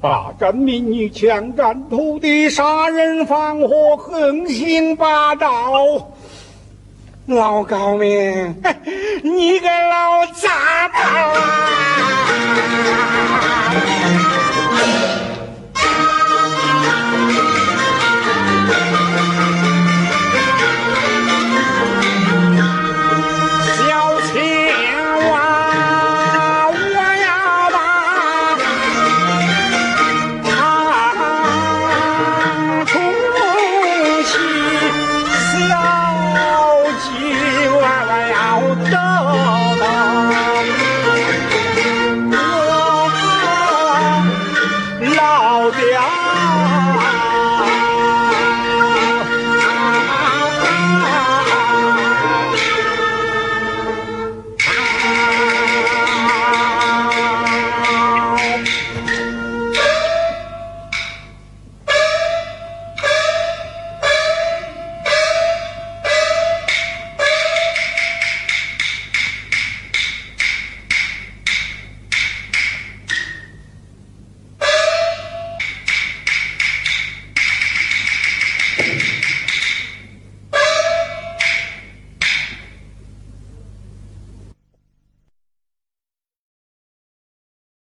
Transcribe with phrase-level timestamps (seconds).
[0.00, 6.08] 霸占民女强占土地杀人放火横行霸道。
[7.26, 8.54] 老高明
[9.22, 10.98] 你个老杂毛
[11.38, 11.68] 啊！